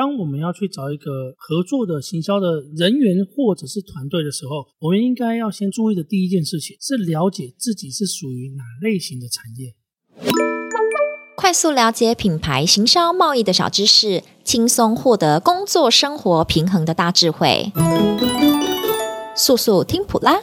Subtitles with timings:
[0.00, 9.74] 当我们要去找一个合作的行销的人员或者是团队的时候，我们应该要先注意的第一件事情是了解自己是属于哪类型的产业。
[11.36, 17.70] 快速了解品牌行销贸易的小知识，轻松获得工作生活平衡的大智慧。
[19.36, 20.42] 速速听普拉。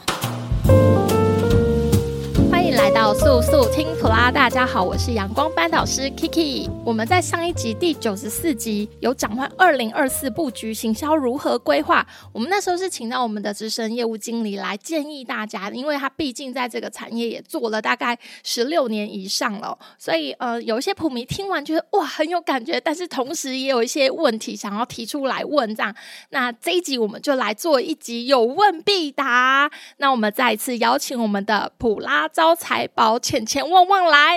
[3.14, 6.70] 速速听普拉，大家好，我是阳光班导师 Kiki。
[6.84, 12.06] 我们在上一集第九十四集有讲完二零二四布局行销如何规划。
[12.32, 25.94] 我们那时候是请到我们的资深业务经理来建议大家，因为他毕竟在这个产业也做了大概十六年以上了，所以呃有一些普迷听完觉得哇很有感觉，但是同时也有一些问题想要提出来问这样。
[26.30, 29.70] 那这一集我们就来做一集有问必答。
[29.96, 32.86] 那我们再一次邀请我们的普拉招财。
[32.98, 34.36] 宝钱钱旺旺来，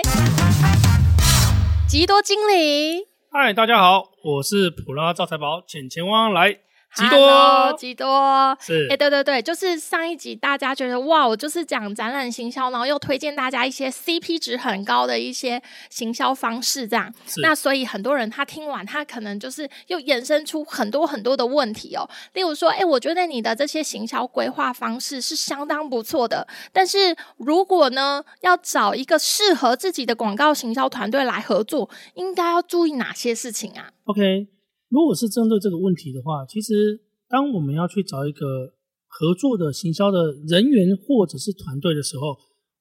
[1.88, 6.60] 吉多经理，嗨，大家好，我是普拉招财宝钱钱旺旺来。
[6.94, 17.12] 吉多吉多是，哎、欸，对对对，就是上一集大家觉得哇，我就是讲展览行销，然后又推荐大家一些 CP 值很高的一些行销方式，这样。
[17.42, 22.08] 那所以很多人他听完，他可能就是又衍生出很多很多的问题哦。
[22.34, 34.48] 例如说，哎、欸，我觉得你的这些行销规划方式是相当不错的，但是如果呢要找一个适合自己的广告行销团队来合作，应该要注意哪些事情啊？OK。
[34.92, 38.74] 如果是针对这个问题的话，其实当我们要去找一个
[39.06, 42.36] 合作的行销的人员或者是团队的时候，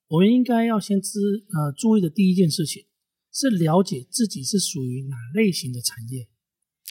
[0.10, 1.20] 我们应该要先知
[1.56, 2.84] 呃注意的第一件事情
[3.32, 6.28] 是了解自己是属于哪类型的产业。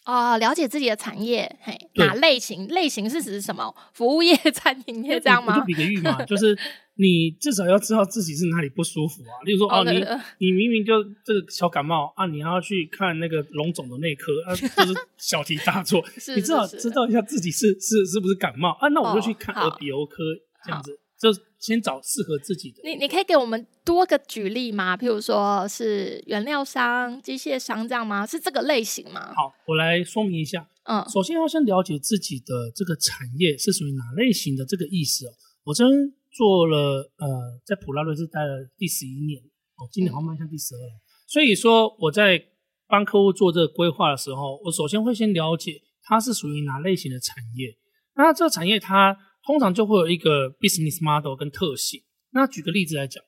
[0.06, 2.66] 哦，了解自己的产业，嘿，哪类型？
[2.68, 3.74] 类型是指什么？
[3.92, 5.54] 服务业、 餐饮业这样吗？
[5.54, 6.56] 我就比个喻嘛，就是
[6.94, 9.36] 你至少要知道自己是哪里不舒服啊。
[9.44, 10.00] 例如说，哦，你
[10.38, 16.02] 你明明就这个小感冒啊，你还要去看那个龙总的内科啊，就是小题大做。
[16.34, 18.88] 你至少知道一下自己是是是不是感冒啊？
[18.88, 20.22] 那我就去看耳鼻喉科
[20.64, 20.98] 这样子。
[21.20, 22.80] 就先找适合自己的。
[22.82, 24.96] 你你可以给我们多个举例吗？
[24.96, 28.26] 譬如说是原料商、机械商这样吗？
[28.26, 29.32] 是这个类型吗？
[29.36, 30.66] 好，我来说明一下。
[30.84, 35.30] 嗯，首先要先了解自己的这个产业是属于哪类型的这个意思哦。
[35.64, 39.40] 我这边做了呃，在普拉瑞斯待了第十一年，
[39.76, 40.94] 哦，今年好像迈向第十二了。
[40.96, 41.00] 嗯。
[41.28, 42.42] 所以说我在
[42.88, 47.76] 帮客户做这个规划的时候，我首先会先了解它是属于哪类型的产业。
[48.14, 49.16] 那这个产业它。
[49.42, 52.02] 通常就会有一个 business model 跟特性。
[52.30, 53.24] 那举个例子来讲，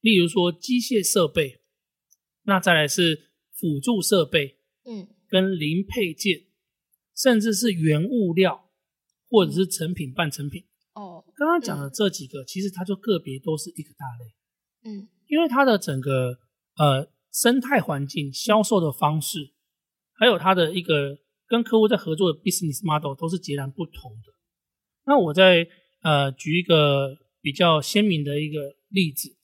[0.00, 1.60] 例如说机械设备，
[2.44, 6.46] 那再来是辅助设备，嗯，跟零配件，
[7.14, 8.70] 甚至是原物料
[9.28, 10.64] 或者是成品、半成品。
[10.94, 14.90] 哦，刚刚讲的这几个，其实它就个别都是一个大类。
[14.90, 16.38] 嗯，因为它的整个
[16.76, 19.52] 呃生态环境、销售的方式，
[20.14, 24.32] 还有它的一个跟客户在合作的 business model 都是截然不同的。
[25.06, 25.66] 那我再
[26.02, 29.36] 呃举一个比较鲜明的一个例子，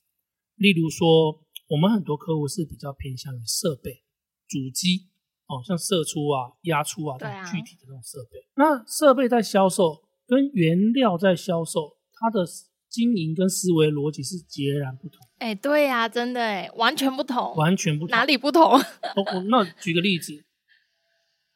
[0.57, 4.03] 例如说，我们很多客户是比较偏向于设备、
[4.47, 5.07] 主机
[5.47, 8.39] 哦，像射出啊、压出啊这种具体的这种设备。
[8.39, 12.45] 啊、那设备在销售跟原料在销售，它的
[12.89, 15.25] 经营跟思维逻辑是截然不同。
[15.39, 18.63] 哎、欸，对呀、啊，真的哎，完全不同，完全不同，哪里不同？
[18.73, 20.43] 哦，那举个例子。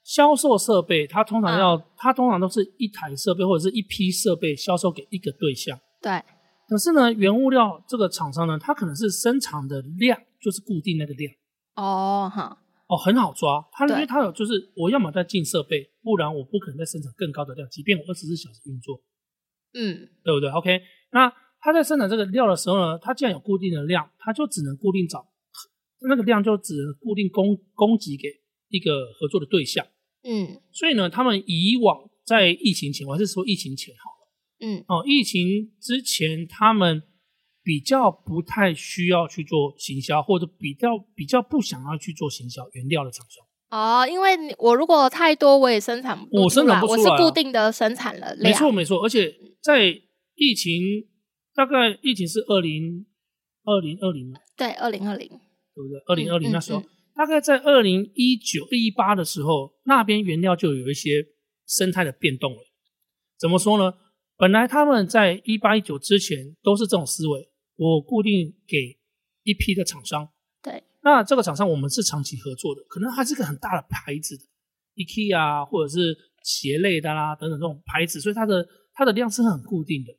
[0.07, 5.77] 销售设备，它通常要，嗯、它通常都是一台设备或者是一批设备销售给一个对象。
[6.01, 6.23] 对。
[6.65, 11.33] 可是呢，原物料这个厂商呢，它可能是生产的量就是固定那个量。
[11.75, 12.57] 哦，哈。
[12.87, 13.61] 哦，很好抓。
[13.73, 19.01] 它因为它有就是，我要么在进设备，不然我不可能再生产更高的量，即便我二十四小时运作。
[19.73, 20.81] 嗯，对不对？OK。
[21.11, 21.29] 那
[21.59, 25.27] 它在生产这个料的时候呢，它既然有固定的量，它就只能固定找
[26.07, 28.29] 那个量，就只能固定供供给给
[28.69, 29.85] 一个合作的对象。
[30.27, 34.27] 嗯，所以呢，他们以往在疫情前，我还是说疫情前好了。
[34.59, 37.01] 嗯，哦，疫情之前，他们
[37.63, 43.45] 比较不太需要去做行销，或者比较比较不想要去做行销原料的厂商。
[43.69, 48.35] 哦，因为我如果太多，我也生产不，我生产不出来，我是固定的生产了。
[48.41, 49.87] 没错没错，而且在
[50.35, 51.07] 疫情
[51.55, 53.05] 大概疫情是二零
[53.63, 55.99] 二零二零对，二零二零，对不对？
[56.07, 56.79] 二零二零那时候。
[56.79, 61.25] 嗯嗯嗯大概在二零一九一八的时候，那边原料就有一些
[61.65, 62.59] 生态的变动了。
[63.39, 63.97] 怎么说呢？
[64.37, 68.99] 本来他们在一八一九之前都是这种思维，我固定给
[69.41, 70.29] 一批的厂商。
[70.61, 70.83] 对。
[71.01, 74.43] 那这个厂商我们是长期合作的，可能还是个很大的牌子的
[74.97, 80.15] ，IKEA 啊，或者是鞋类的啦等等这种牌子，所以它的它的量是很固定的，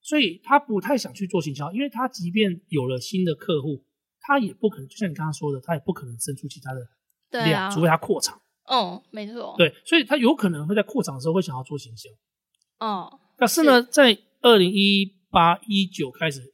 [0.00, 3.84] 所以他不太想去做行销，因为他即便有了新的客户。
[4.26, 6.80] 他也不可能，就像你刚刚说的，他也不可能生出其他的
[7.30, 8.40] 量，对啊，除非他扩厂。
[8.68, 9.54] 嗯，没错。
[9.56, 12.08] 对，所以他有可能会在扩厂的时候会想要做行销。
[12.80, 13.20] 哦。
[13.36, 16.52] 但是呢，是在二零一八一九开始，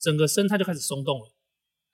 [0.00, 1.32] 整个生态就开始松动了。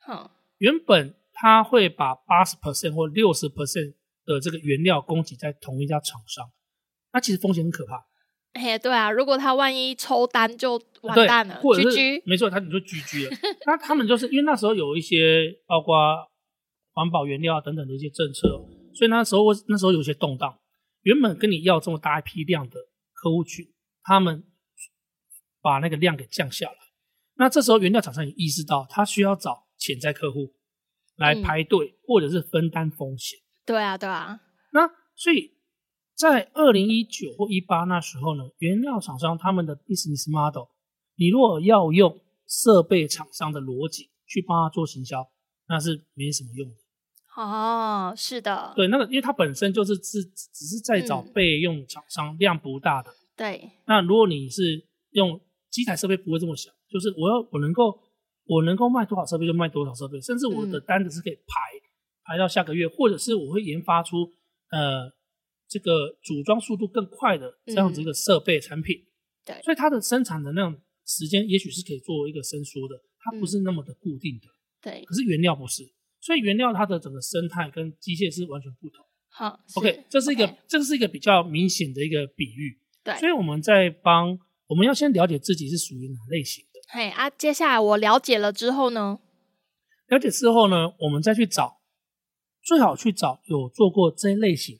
[0.08, 0.30] 嗯。
[0.56, 3.94] 原本他会把八十 percent 或六十 percent
[4.24, 6.50] 的这个原料供给在同一家厂商，
[7.12, 8.06] 那其实风险很可怕。
[8.52, 13.36] 哎，对啊，如果他万一抽单就完蛋了，或者是 GG 没错，他你就 GG 了。
[13.66, 15.94] 那他们就是因为那时候有一些包括
[16.92, 18.48] 环保原料等等的一些政策，
[18.94, 20.58] 所以那时候那时候有些动荡。
[21.02, 22.76] 原本跟你要这么大一批量的
[23.14, 23.66] 客户群，
[24.02, 24.44] 他们
[25.62, 26.76] 把那个量给降下来。
[27.36, 30.54] 那这时候原料厂商也意识到，他需要找潜在客户
[31.16, 33.38] 来排队，嗯、或者是分担风险。
[33.64, 34.40] 对啊，对啊。
[34.72, 35.52] 那所以。
[36.14, 40.68] 在二零一九或一八那时候呢，原料厂商他们的 business model，
[41.16, 45.26] 你如果要用设备厂商的逻辑去帮他做行销，
[45.68, 46.76] 那是没什么用的。
[47.34, 53.10] 哦，是的，对，那个因为它本身就是只只是在找备用厂商，嗯、量不大的。
[53.34, 53.70] 对。
[53.86, 57.98] 那如果你是用机台设备不会这么想，就是我要我能够
[58.44, 61.88] 我能够卖多少设备就卖多少设备，甚至我的单子是可以排、嗯、
[62.22, 64.30] 排到下个月，或者是我会研发出
[64.70, 65.10] 呃。
[65.72, 69.06] 这个组装速度更快的这样子一个设备产品，嗯、
[69.46, 74.46] 对，所以它的生产的那种时间也许是可以作为一个伸缩的，它不是那么的固定的，
[74.82, 75.04] 对、嗯。
[75.06, 75.90] 可是原料不是，
[76.20, 79.06] 所以原料它的整个生态跟机械是完全不同。
[79.30, 82.78] 好，OK，这是一个 okay 这是一个比较明显的一个比喻。
[83.02, 86.80] 对，所以我们在帮我们要先了解自己是属于哪类型的。
[86.90, 89.20] 嘿啊，接下来我了解了之后呢？
[90.08, 91.80] 了解之后呢，我们再去找，
[92.62, 94.78] 最好去找有做过这一类型。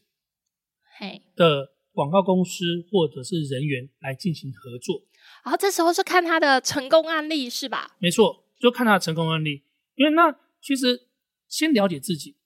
[1.37, 5.03] 的广告公司或者是人员来进行合作，
[5.45, 7.97] 然后这时候是看他的成功案例是吧？
[7.99, 9.63] 没错，就看他的成功案例。
[9.95, 11.09] 因为那其实
[11.49, 12.37] 先了解自己，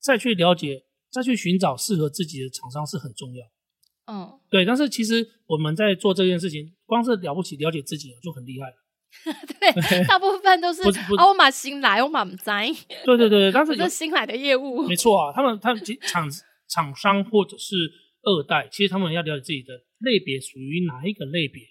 [0.00, 3.46] 再去了解，再去寻找适合自己的厂商是很重要。
[4.06, 4.64] 嗯，对。
[4.64, 8.76] 但是其实我们在做这件事情，光是了不起了解自己就很厉害了。
[9.60, 10.82] 对， 大部分都是
[11.16, 12.66] 啊，我买新来，我买不在。
[13.06, 16.28] 对对对，但是这新来的业务，没错啊，他们他们厂。
[16.68, 17.74] 厂商或者是
[18.22, 21.62] 二代，其实他们要了解自己的类别属于哪一个类别，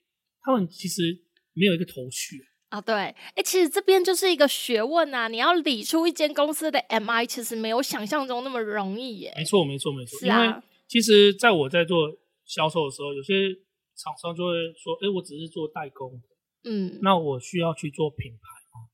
[0.41, 2.37] 他们其实没有一个头绪
[2.69, 2.79] 啊。
[2.79, 5.27] 对，哎、欸，其实这边就是一个学问啊。
[5.27, 9.33] 你要理出一间公司的 MI，其实没有想象中那么容易耶。
[9.35, 10.19] 没错，没错，没错。
[10.19, 10.45] 是啊。
[10.45, 12.15] 因为其实在我在做
[12.45, 13.33] 销售的时候，有些
[13.95, 16.21] 厂商就会说：“哎、欸，我只是做代工，
[16.63, 18.39] 嗯，那我需要去做品牌
[18.71, 18.87] 吗？”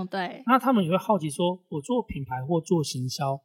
[0.00, 0.42] 嗯，对。
[0.46, 3.42] 那他们也会好奇说：“我做品牌或做行销。”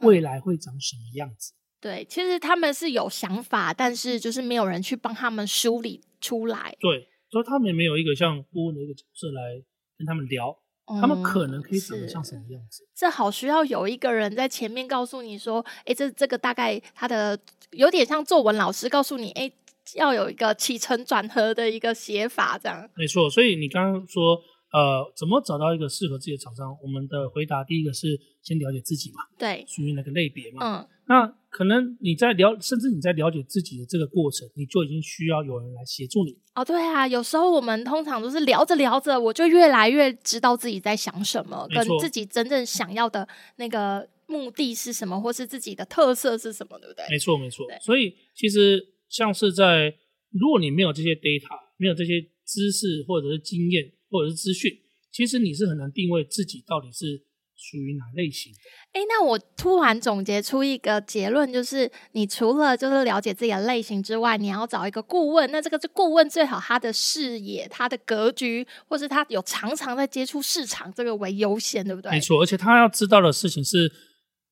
[0.00, 1.52] 未来会长什么样子？
[1.80, 6.74] 对，其实他们是有想法，但是就是没有人去帮他们梳理出来。
[6.80, 9.62] 对，所以他们也没有一个像顾问的一个角色来
[9.96, 12.82] 跟他们聊，嗯、他们可能可以长得像什么样子？
[12.94, 17.38] 这好需要有一个人在前面告诉你说：“哎，这这个大概他的
[17.70, 19.52] 有点像作文老师告诉你，哎，
[19.94, 24.42] 要有一个起承转合的一个写法，这样。”没错，所以你刚刚说。
[24.72, 26.76] 呃，怎么找到一个适合自己的厂商？
[26.82, 30.80] 我们的回答第一个是先了解自己嘛，对，属于哪个类别嘛。
[30.80, 36.36] 嗯，那可能你在了，甚至你在了解自己的这个过程，你就已经需要有人来协助你。
[36.54, 43.26] 哦，对啊，有时候我们通常都是聊着聊着，我就越来越知道自己在想什么，跟自己真正想要的
[43.56, 47.06] 那个目的是什么，或是自己的特色是什么，对不对？
[47.08, 47.66] 没错，没错。
[47.68, 49.94] 对所以其实像是在，
[50.32, 54.70] 如果你没有这些 data，没有这些知识或者是经验或者是资讯。
[55.12, 57.24] 其实你是很难定位自己到底是
[57.56, 58.58] 属于哪类型的。
[58.92, 65.50] 哎，那我突然总结出一个结论，就是你除了就是了解自己的类型之外，你要找一个顾问。
[65.50, 72.12] 那这个这顾问最好他的视野、他的格局，或是他有常常在接触市场，这个为优先，对不对？
[72.12, 73.90] 没错，而且他要知道的事情是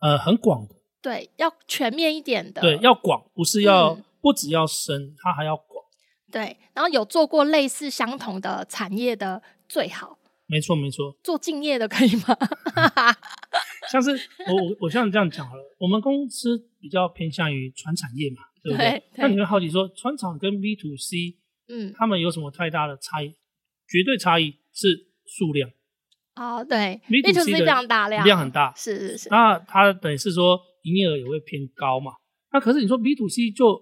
[0.00, 0.74] 呃很广的。
[1.02, 2.62] 对，要全面一点的。
[2.62, 5.73] 对，要广，不是要、嗯、不只要深，他还要广。
[6.34, 10.18] 对，然后有做过类似相同的产业的最好。
[10.46, 11.16] 没错，没错。
[11.22, 12.36] 做敬业的可以吗？
[13.88, 14.10] 像是
[14.48, 18.90] 我我我像这样讲好了，我们公司比较偏向于传产业嘛，对不对？
[18.90, 21.38] 对对，那你会好奇说，传厂跟 B to C，
[21.68, 23.28] 嗯，他们有什么太大的差异？
[23.86, 25.70] 绝对差异是数量。
[26.34, 29.28] 哦，对，B to C 非常大量，量很大，是是是。
[29.30, 32.12] 那它等于是说营业额也会偏高嘛？
[32.52, 33.80] 那可是你说 B to C 就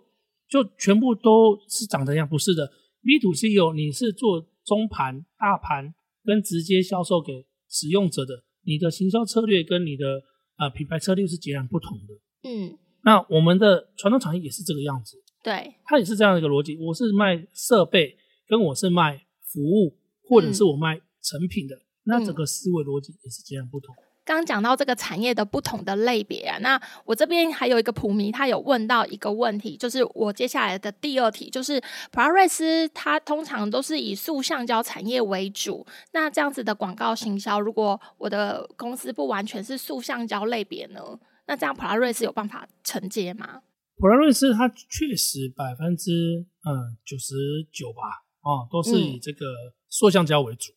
[0.53, 2.29] 就全部都是长得一样？
[2.29, 2.71] 不是的
[3.03, 5.95] ，B to C 有你是做中盘、大盘。
[6.25, 10.23] 跟直接销售给使用者的，你的行销策略跟你的
[10.57, 12.15] 呃品牌策略是截然不同的。
[12.49, 15.17] 嗯，那我们的传统产业也是这个样子。
[15.43, 16.77] 对，它也是这样的一个逻辑。
[16.77, 18.17] 我是卖设备，
[18.47, 23.93] 跟我是卖服务，或者是我卖成品的，嗯、那整个思维逻辑也是截然不同。
[23.97, 41.01] 刚刚讲到这个产业的不同的类别啊，那我这边还有一个普迷，他有问到一个问题，就是我接下来的第二题，就是普拉瑞斯它通常都是以塑橡胶产业为主，那这样子的广告行销，如果我的公司不完全是塑橡胶类别呢，
[41.47, 43.63] 那这样普拉瑞斯有办法承接吗？
[43.97, 47.35] 普拉瑞斯它确实百分之嗯九十
[47.73, 49.47] 九吧，哦，都是以这个
[49.89, 50.73] 塑橡胶为主。
[50.73, 50.77] 嗯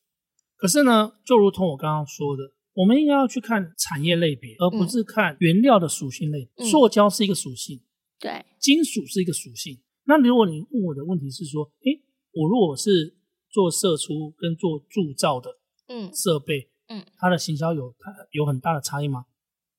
[0.58, 2.42] 可是呢，就如同我刚刚说的，
[2.76, 7.82] 我们应该要去看产业类别，而不是看原料的属性类塑胶是一个属性，
[8.20, 9.82] 对，金属是一个属性。
[10.04, 12.04] 那如果你问我的问题是说，诶，
[12.34, 13.16] 我如果是
[13.50, 15.50] 做射出跟做铸造的，
[15.88, 19.26] 嗯，设备，嗯，它的行销有它有很大的差异吗？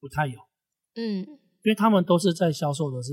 [0.00, 0.40] 不太有，
[0.94, 1.20] 嗯，
[1.62, 3.12] 因为他们都是在销售的是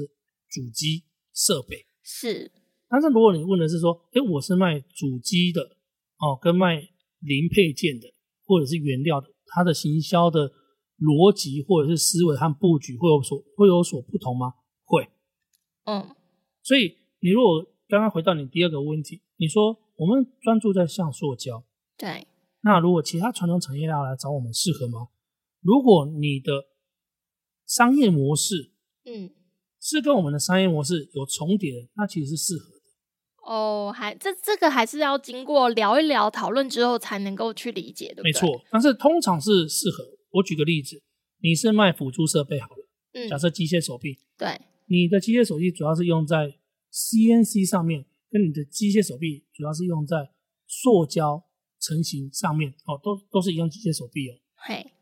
[0.49, 2.51] 主机设备，是。
[2.87, 5.61] 但是如果你问的是说，诶，我是卖主机的，
[6.19, 6.75] 哦，跟卖
[7.19, 8.13] 零配件的，
[8.45, 10.51] 或者是原料的，它的行销的
[10.99, 14.53] 逻辑或者是思维和布局会有所会有所不同吗？
[14.83, 15.09] 会，
[15.85, 16.15] 嗯。
[16.61, 21.63] 所以你如果刚刚回到你第二个问题，你说我们专注在橡塑胶，
[21.97, 22.27] 对。
[22.61, 25.09] 那如果其他传统产业要来找我们，适合吗？
[25.61, 26.65] 如果你的
[27.67, 28.71] 商业模式，
[29.05, 29.29] 嗯，
[29.81, 32.72] 是跟我们的商业模式有重叠，那其实是适合。
[33.43, 38.31] 哦，还这这个还是要经过聊一聊讨论之后才能够去理解的，对不对？
[38.31, 40.03] 没错，但是通常是适合。
[40.31, 41.01] 我举个例子，
[41.41, 46.55] 你是卖辅助设备好了，嗯，假设机械手臂，对，你的机械手臂主要是用在
[46.91, 50.31] CNC 上面，跟你的机械手臂主要是用在
[50.65, 51.43] 塑胶
[51.79, 54.35] 成型上面，哦，都都是一样机械手臂哦。
[54.55, 54.93] 嘿，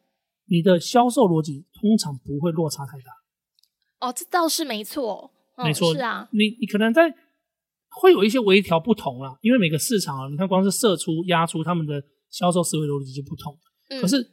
[0.48, 4.08] 你的销售逻辑通常不会落差太大。
[4.08, 7.14] 哦，这倒是没错，哦、没错，是啊，你你可能在。
[8.00, 13.58] 会有一些微调不同啦，因为每个市场啊，你看光是射出、压出，他们的销售思维逻辑就不同。
[13.90, 14.02] 嗯。
[14.02, 14.26] 可是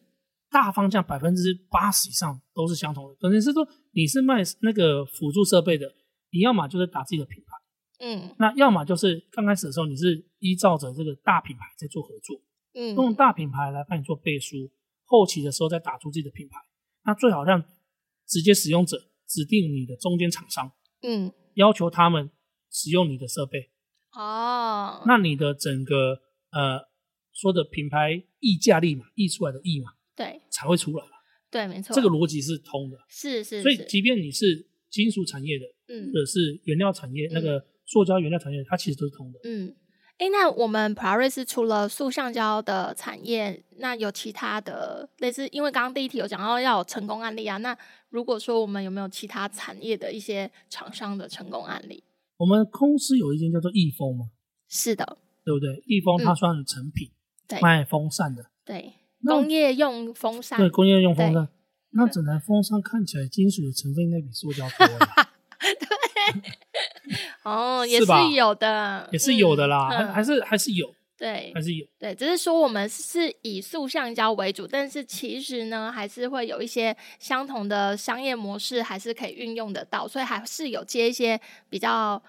[0.48, 3.16] 大方向百分之八十以上都是相同的。
[3.20, 5.92] 等于是说，你是卖那个辅助设备的，
[6.30, 12.40] 你要么就是打自己的品牌，嗯，那要么就是刚开始的时候你是依照着这个大品牌在做合作，
[12.74, 14.70] 嗯，用大品牌来帮你做背书，
[15.04, 16.56] 后期的时候再打出自己的品牌。
[17.04, 17.62] 那最好让
[18.26, 18.96] 直接使用者
[19.26, 20.70] 指定你的中间厂商，
[21.02, 22.30] 嗯，要求他们。
[22.70, 23.70] 使用你的设备。
[24.12, 26.20] 哦，那你的整个
[26.50, 26.88] 呃
[27.32, 31.12] 说的品牌溢价力嘛，溢出来的溢嘛，对，才会出来嘛，
[31.50, 39.76] 对，没错，这个逻辑是通的，是是，是，所以即便你是金属产业的，嗯，或者是原料产业，嗯、那个塑胶原料产业，它其实都是通的，嗯，
[40.16, 47.76] 哎、欸，那我们普拉瑞斯除了塑橡胶的产业，那有其他的类似，因为刚刚第一题有讲到要有成功案例啊，那
[48.08, 52.02] 如果说我们有没有其他产业的一些厂商的成功案例？
[52.38, 54.30] 我们公司有一间叫做易丰嘛，
[54.68, 55.83] 是的，对不对？
[55.87, 57.11] 易丰它算是成品，
[57.49, 61.49] 嗯、卖风扇的，对，工业用风扇，对，工业用风扇。
[61.90, 64.87] 那整台风扇看起来金属的成分应该比塑胶多。
[65.59, 66.42] 对，
[67.42, 70.95] 哦，也是有的，也是有的啦，还、嗯、还是还是有。
[71.18, 71.84] 对，还是有。
[71.98, 82.22] 对，只是说我们是以塑橡胶为主，但是其实呢，还是会有一些相同的商业模式，还是可以运用得到，所以还是有接一些比较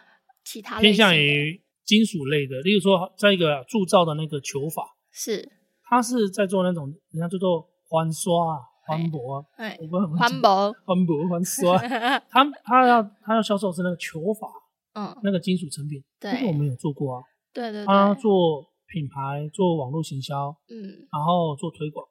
[0.44, 5.48] 其他偏向于金属类的，例如说，在一个铸造的那个球法，是
[5.84, 9.78] 它是在做那种人家叫做环刷啊、环箔啊，哎，
[10.18, 11.78] 环箔、环箔、环刷，
[12.28, 14.48] 他他要他要销售是那个球法，
[14.96, 17.22] 嗯，那个金属成品，对，这个我们有做过啊，
[17.54, 18.68] 对对对，他做。
[18.92, 22.06] 品牌做网络行销，嗯，然后做推广，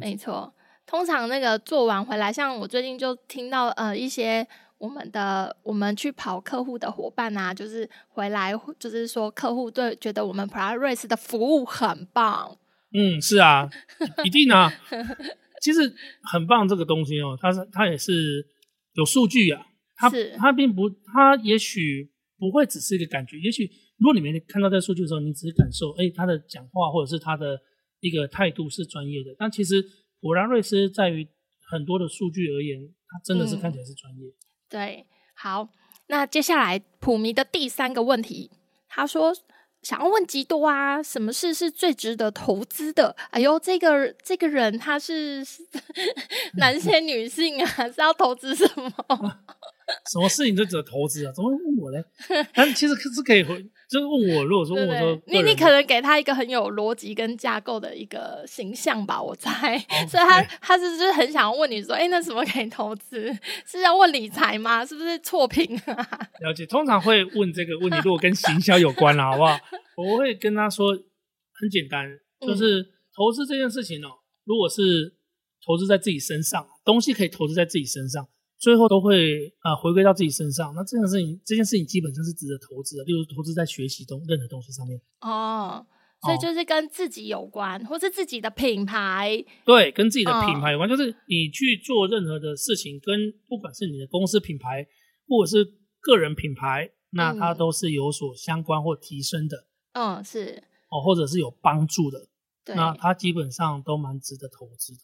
[0.00, 0.52] 没错。
[0.86, 4.46] 通常那个做完回来，像我最近就听到呃一些
[4.78, 12.56] 我们的我们去跑客户的伙伴啊，就是回来就是说客户对觉得我们普拉瑞斯的服务很棒。
[12.92, 13.68] 嗯，是啊，
[14.24, 14.72] 一定啊。
[15.62, 15.80] 其实
[16.30, 18.46] 很棒这个东西哦，它是它也是
[18.92, 19.66] 有数据啊，
[19.96, 22.12] 它是它并不它也许
[22.50, 23.70] 不会只是一个感觉，也许。
[23.96, 27.58] 如果你没看到这数据的时候，你只是感受，哎、欸，他的讲话或者是他的
[28.00, 29.82] 一个态度是专业的，但其实
[30.20, 31.26] 普拉瑞斯在于
[31.70, 34.34] 很多的数据而言，他真的是看起来是专业、嗯。
[34.68, 35.68] 对，好，
[36.08, 38.50] 那接下来普迷的第三个问题，
[38.88, 39.32] 他说
[39.82, 43.14] 想要问极多啊，什么事是最值得投资的？
[43.30, 45.44] 哎呦，这个这个人他是
[46.58, 49.38] 男 性女性啊，是要投资什么？
[50.10, 51.32] 什么事情都值得投资啊？
[51.32, 52.04] 怎么会问我嘞？
[52.54, 53.64] 但其实是可以回。
[53.86, 63.32] 就是问我，如果说问我说，你你可能给他一个很有逻辑跟架构的一个形象吧，我猜.所以他他是就是很想要问你说，哎、欸，那什么可以投资？
[63.66, 64.84] 是要问理财吗？
[64.84, 65.94] 是不是错评啊？
[66.40, 69.56] 了解，通常会问这个问题，如果跟行销有关了，好不好？
[69.96, 72.08] 我会跟他说，很简单，
[72.40, 72.82] 就是
[73.14, 75.14] 投资这件事情哦、喔，如果是
[75.64, 78.26] 投资在自己身上，东西可以投资在自己身上，
[78.58, 80.74] 最后都会啊、呃、回归到自己身上。
[80.74, 85.00] 那这件事情，这件事情基本上是值得投资的，例如投资在学习中任何东西上面。
[85.20, 85.84] 哦，
[86.22, 89.44] 所以就是跟自己有关，哦、或是自己的品牌。
[89.64, 94.86] 对，跟自己的品牌有关，哦、就是你去做任何的事情，跟不管是你的公司品牌
[95.28, 95.64] 或者是
[96.00, 99.66] 个人品牌，那它都是有所相关或提升的。
[99.92, 102.18] 嗯，是哦，或者是有帮助的。
[102.64, 105.00] 对，那它基本上都蛮值得投资的。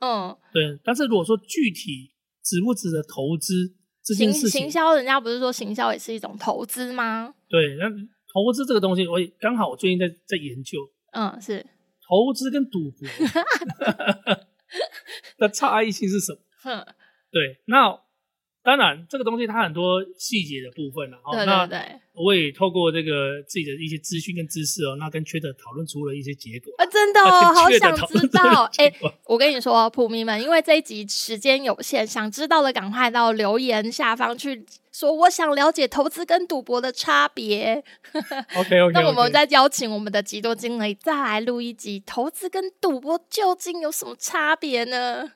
[0.00, 2.12] 嗯，对，但是如果说具体
[2.48, 7.34] 值不值得投资这件事情，行销人家不是说行销也是一种投资吗？
[7.48, 7.88] 对，那
[8.32, 10.78] 投资这个东西，我也刚好我最近在在研究，
[11.12, 11.60] 嗯，是
[12.08, 13.06] 投资跟赌博
[15.36, 16.38] 的差异性是什么？
[16.64, 16.86] 哼，
[17.30, 18.00] 对，那。
[18.62, 21.18] 当然，这个东西它很多细节的部分了。
[21.32, 28.70] 对对对，我也透过这个自己的一些资讯跟知识哦，那跟缺德讨论出了一些结果啊，真的哦，好想知道。
[28.76, 28.92] 哎，
[29.24, 37.82] 我跟你说，普迷们，因为这一集时间有限，想知道的赶快到留言下方去说，我想了解投资跟赌博的差别。
[38.54, 45.32] OK OK， 那我们再邀请我们的吉多经理再来录一集，投资跟赌博究竟有什么差别呢？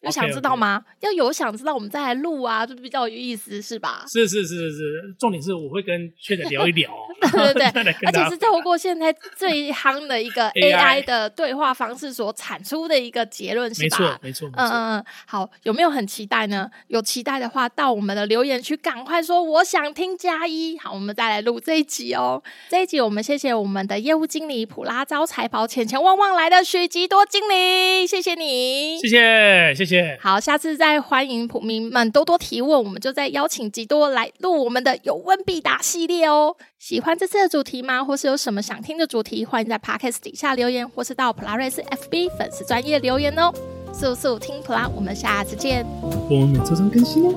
[0.00, 1.04] 有想知道吗？Okay, okay.
[1.06, 4.04] 要有想知道，我们再来录啊，就比较有意思，是吧？
[4.08, 6.90] 是是是是是，重点是我会跟缺德聊一聊，
[7.32, 14.18] 对对 对，而且是透过现在最夯的一个 AI 的对话方式所产出的一个结论，是吧？
[14.22, 16.70] 没错没错，嗯嗯嗯，好，有没有很期待呢？
[16.88, 22.42] 有期待的话，到我们的留言区赶快说我想听加一，好，我们再来录这一集哦。
[22.70, 29.89] 这一集我们谢谢我们的业务经理普拉招财宝钱钱旺旺来的许吉多经理，谢谢你，谢谢谢谢。
[30.20, 36.56] 好，下次再欢迎普民们多多提问，我们就再邀请几多来录我们的有问必答系列哦。
[36.78, 38.04] 喜欢这次的主题吗？
[38.04, 39.44] 或是有什么想听的主题？
[39.44, 43.52] 欢迎在 Podcast 底下留言，或是到普拉瑞斯 FB 粉丝专业留言哦。
[43.92, 45.84] 速速听普拉，我们下次见。
[46.02, 47.34] 我们每周三更新。